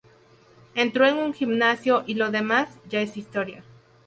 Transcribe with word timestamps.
Entró 0.73 1.05
en 1.05 1.17
un 1.17 1.31
gimnasio 1.31 2.03
y 2.07 2.15
lo 2.15 2.31
demás 2.31 2.69
ya 2.89 3.01
es 3.01 3.17
historia. 3.17 3.63